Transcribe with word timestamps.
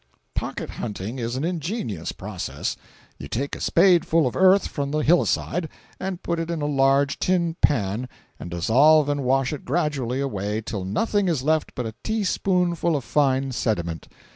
Pocket 0.33 0.67
hunting 0.67 1.19
is 1.19 1.35
an 1.35 1.43
ingenious 1.43 2.11
process. 2.11 2.75
You 3.19 3.27
take 3.27 3.55
a 3.55 3.61
spadeful 3.61 4.25
of 4.25 4.35
earth 4.35 4.65
from 4.67 4.89
the 4.89 5.03
hill 5.03 5.27
side 5.27 5.69
and 5.99 6.23
put 6.23 6.39
it 6.39 6.49
in 6.49 6.59
a 6.59 6.65
large 6.65 7.19
tin 7.19 7.55
pan 7.61 8.09
and 8.39 8.49
dissolve 8.49 9.09
and 9.09 9.23
wash 9.23 9.53
it 9.53 9.63
gradually 9.63 10.19
away 10.19 10.59
till 10.61 10.85
nothing 10.85 11.27
is 11.27 11.43
left 11.43 11.73
but 11.75 11.85
a 11.85 11.93
teaspoonful 12.03 12.95
of 12.95 13.03
fine 13.03 13.51
sediment. 13.51 14.07